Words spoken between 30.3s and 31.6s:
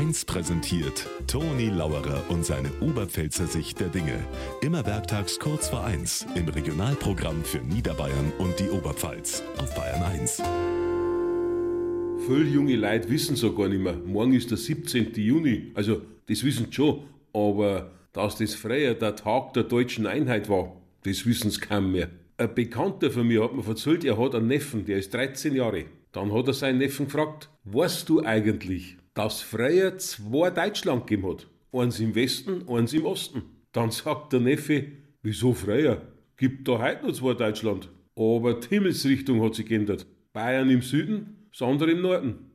Deutschland gegeben hat?